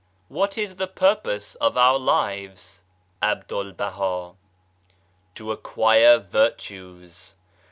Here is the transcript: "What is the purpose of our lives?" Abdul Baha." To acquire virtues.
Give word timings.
"What 0.39 0.57
is 0.57 0.77
the 0.77 0.87
purpose 0.87 1.53
of 1.61 1.77
our 1.77 1.99
lives?" 1.99 2.81
Abdul 3.21 3.73
Baha." 3.73 4.33
To 5.35 5.51
acquire 5.51 6.17
virtues. 6.17 7.35